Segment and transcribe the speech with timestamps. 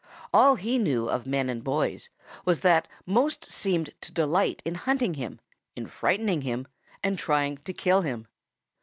[0.33, 2.09] All he knew of men and boys
[2.43, 5.39] was that most of them seemed to delight in hunting him,
[5.75, 6.67] in frightening him
[7.03, 8.25] and trying to kill him.